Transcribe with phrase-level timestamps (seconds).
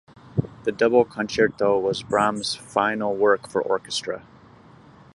[0.63, 4.23] The Double Concerto was Brahms' final work for orchestra.